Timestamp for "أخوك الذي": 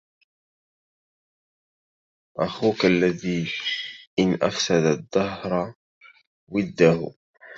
2.37-3.51